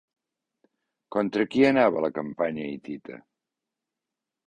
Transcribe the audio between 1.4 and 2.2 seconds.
qui anava la